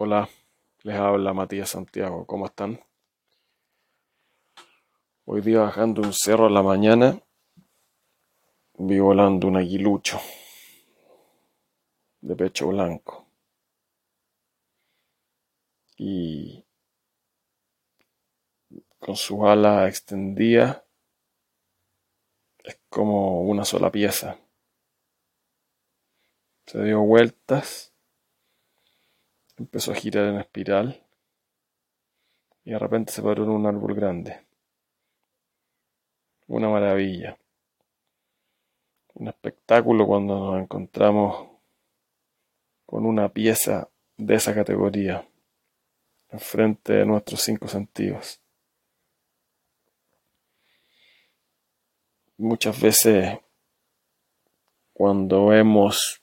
Hola, 0.00 0.28
les 0.84 0.94
habla 0.94 1.32
Matías 1.32 1.70
Santiago, 1.70 2.24
¿cómo 2.24 2.46
están? 2.46 2.80
Hoy 5.24 5.40
día 5.40 5.58
bajando 5.58 6.02
un 6.02 6.12
cerro 6.12 6.46
a 6.46 6.50
la 6.50 6.62
mañana, 6.62 7.20
vi 8.74 9.00
volando 9.00 9.48
un 9.48 9.56
aguilucho 9.56 10.20
de 12.20 12.36
pecho 12.36 12.68
blanco. 12.68 13.26
Y 15.96 16.64
con 19.00 19.16
sus 19.16 19.40
alas 19.42 19.88
extendidas 19.88 20.80
es 22.62 22.78
como 22.88 23.42
una 23.42 23.64
sola 23.64 23.90
pieza. 23.90 24.38
Se 26.66 26.84
dio 26.84 27.00
vueltas 27.00 27.92
empezó 29.58 29.92
a 29.92 29.94
girar 29.94 30.26
en 30.26 30.38
espiral 30.38 31.02
y 32.64 32.70
de 32.70 32.78
repente 32.78 33.12
se 33.12 33.22
paró 33.22 33.44
en 33.44 33.50
un 33.50 33.66
árbol 33.66 33.94
grande. 33.94 34.46
Una 36.46 36.68
maravilla. 36.68 37.36
Un 39.14 39.28
espectáculo 39.28 40.06
cuando 40.06 40.38
nos 40.38 40.62
encontramos 40.62 41.48
con 42.86 43.04
una 43.04 43.28
pieza 43.28 43.88
de 44.16 44.34
esa 44.34 44.54
categoría 44.54 45.26
enfrente 46.30 46.92
de 46.92 47.06
nuestros 47.06 47.40
cinco 47.40 47.68
sentidos. 47.68 48.40
Muchas 52.36 52.80
veces 52.80 53.38
cuando 54.92 55.46
vemos 55.46 56.22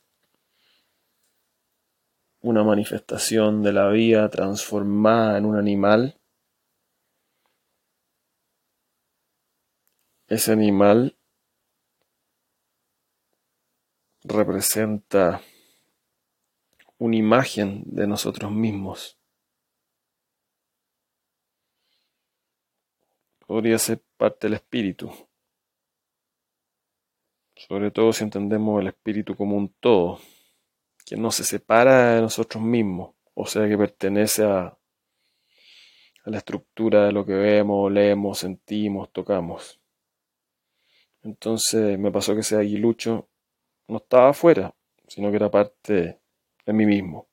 una 2.46 2.64
manifestación 2.64 3.64
de 3.64 3.74
la 3.74 3.90
vida 3.90 4.30
transformada 4.30 5.40
en 5.40 5.46
un 5.46 5.58
animal, 5.58 6.20
ese 10.28 10.52
animal 10.52 11.18
representa 14.24 15.42
una 17.00 17.16
imagen 17.16 17.82
de 17.88 18.06
nosotros 18.06 18.52
mismos. 18.52 19.18
Podría 23.48 23.80
ser 23.80 24.04
parte 24.18 24.46
del 24.46 24.54
espíritu, 24.54 25.12
sobre 27.56 27.90
todo 27.90 28.14
si 28.14 28.24
entendemos 28.24 28.82
el 28.82 28.90
espíritu 28.90 29.36
como 29.36 29.58
un 29.58 29.70
todo 29.80 30.20
que 31.06 31.16
no 31.16 31.32
se 31.32 31.44
separa 31.44 32.16
de 32.16 32.22
nosotros 32.22 32.64
mismos, 32.64 33.16
o 33.36 33.46
sea 33.46 33.68
que 33.68 33.78
pertenece 33.78 34.44
a, 34.44 34.78
la 36.26 36.38
estructura 36.40 37.06
de 37.06 37.12
lo 37.12 37.24
que 37.24 37.34
vemos, 37.34 37.92
leemos, 37.92 38.40
sentimos, 38.40 39.12
tocamos. 39.12 39.80
Entonces 41.22 42.00
me 42.00 42.12
pasó 42.12 42.34
que 42.34 42.40
ese 42.40 42.58
aguilucho 42.58 43.30
no 43.88 43.98
estaba 43.98 44.30
afuera, 44.30 44.74
sino 45.08 45.30
que 45.30 45.36
era 45.36 45.52
parte 45.52 46.20
de 46.66 46.74
mí 46.74 46.86
mismo. 46.88 47.28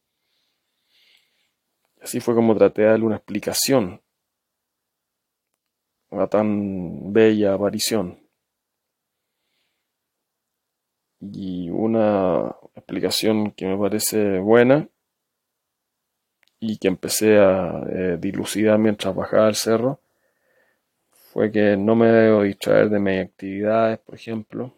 Así 2.02 2.20
fue 2.20 2.34
como 2.34 2.54
traté 2.54 2.82
de 2.82 2.88
darle 2.88 3.06
una 3.06 3.16
explicación 3.16 4.02
a 6.10 6.26
tan 6.26 7.12
bella 7.12 7.54
aparición. 7.54 8.18
Y 11.20 11.70
una 11.70 12.54
explicación 12.83 13.52
que 13.52 13.66
me 13.66 13.78
parece 13.78 14.38
buena 14.38 14.88
y 16.61 16.78
que 16.78 16.89
empecé 16.89 17.39
a 17.39 17.83
eh, 17.89 18.16
dilucidar 18.20 18.78
mientras 18.78 19.14
bajaba 19.14 19.48
el 19.48 19.55
cerro 19.55 20.00
fue 21.33 21.50
que 21.50 21.77
no 21.77 21.97
me 21.97 22.08
debo 22.08 22.42
distraer 22.42 22.90
de 22.90 23.01
mis 23.01 23.20
actividades, 23.24 23.98
por 24.01 24.14
ejemplo, 24.14 24.74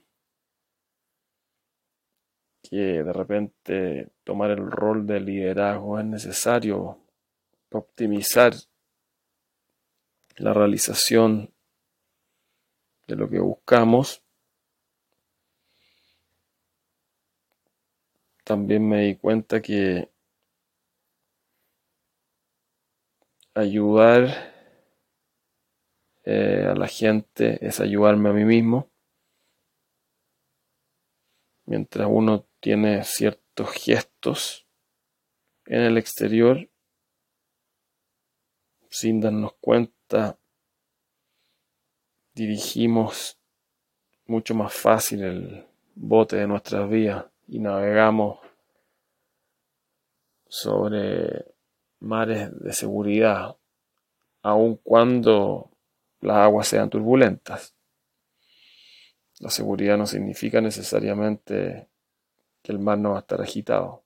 que 2.62 3.02
de 3.02 3.12
repente 3.12 4.08
tomar 4.22 4.52
el 4.52 4.70
rol 4.70 5.06
de 5.06 5.20
liderazgo 5.20 5.98
es 5.98 6.04
necesario 6.04 6.98
para 7.68 7.80
optimizar 7.80 8.54
la 10.36 10.54
realización 10.54 11.52
de 13.06 13.16
lo 13.16 13.28
que 13.28 13.40
buscamos 13.40 14.23
también 18.44 18.86
me 18.86 19.00
di 19.06 19.16
cuenta 19.16 19.62
que 19.62 20.10
ayudar 23.54 24.52
eh, 26.24 26.66
a 26.70 26.74
la 26.74 26.86
gente 26.86 27.66
es 27.66 27.80
ayudarme 27.80 28.28
a 28.28 28.32
mí 28.32 28.44
mismo. 28.44 28.90
Mientras 31.66 32.06
uno 32.10 32.46
tiene 32.60 33.02
ciertos 33.04 33.70
gestos 33.72 34.66
en 35.64 35.80
el 35.80 35.96
exterior, 35.96 36.68
sin 38.90 39.20
darnos 39.20 39.54
cuenta, 39.54 40.38
dirigimos 42.34 43.38
mucho 44.26 44.54
más 44.54 44.74
fácil 44.74 45.22
el 45.22 45.66
bote 45.94 46.36
de 46.36 46.46
nuestras 46.46 46.88
vidas 46.90 47.33
y 47.46 47.58
navegamos 47.58 48.38
sobre 50.48 51.44
mares 52.00 52.50
de 52.60 52.72
seguridad, 52.72 53.56
aun 54.42 54.76
cuando 54.76 55.70
las 56.20 56.36
aguas 56.38 56.68
sean 56.68 56.90
turbulentas. 56.90 57.74
La 59.40 59.50
seguridad 59.50 59.96
no 59.98 60.06
significa 60.06 60.60
necesariamente 60.60 61.88
que 62.62 62.72
el 62.72 62.78
mar 62.78 62.98
no 62.98 63.10
va 63.10 63.16
a 63.16 63.20
estar 63.20 63.40
agitado. 63.40 64.04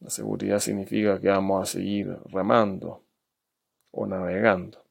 La 0.00 0.10
seguridad 0.10 0.58
significa 0.58 1.20
que 1.20 1.28
vamos 1.28 1.62
a 1.62 1.72
seguir 1.72 2.18
remando 2.26 3.04
o 3.90 4.06
navegando. 4.06 4.84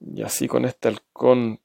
Y 0.00 0.22
así 0.22 0.48
con 0.48 0.64
este 0.64 0.88
halcón 0.88 1.60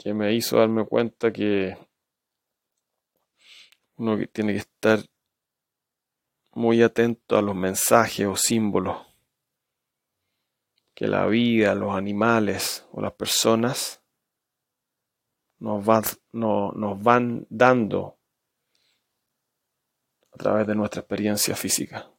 que 0.00 0.14
me 0.14 0.32
hizo 0.32 0.56
darme 0.56 0.86
cuenta 0.86 1.30
que 1.30 1.76
uno 3.96 4.16
tiene 4.32 4.54
que 4.54 4.60
estar 4.60 5.00
muy 6.52 6.82
atento 6.82 7.36
a 7.36 7.42
los 7.42 7.54
mensajes 7.54 8.26
o 8.26 8.34
símbolos 8.34 8.96
que 10.94 11.06
la 11.06 11.26
vida, 11.26 11.74
los 11.74 11.94
animales 11.94 12.86
o 12.92 13.02
las 13.02 13.12
personas 13.12 14.02
nos, 15.58 15.84
nos 16.32 17.02
van 17.02 17.46
dando 17.50 18.18
a 20.32 20.36
través 20.38 20.66
de 20.66 20.74
nuestra 20.74 21.00
experiencia 21.00 21.54
física. 21.54 22.10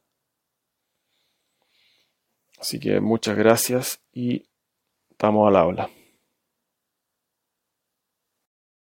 Así 2.60 2.80
que 2.80 3.00
muchas 3.00 3.36
gracias 3.36 4.04
y 4.14 4.48
estamos 5.10 5.48
al 5.48 5.56
habla. 5.56 6.01